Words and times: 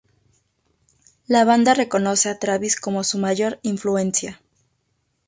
La 1.27 1.45
banda 1.45 1.75
reconoce 1.75 2.27
a 2.29 2.39
Travis 2.39 2.75
como 2.75 3.03
su 3.03 3.19
mayor 3.19 3.59
influencia. 3.61 4.41